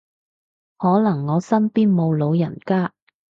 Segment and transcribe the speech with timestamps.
[0.77, 2.91] 可能我身邊冇老人家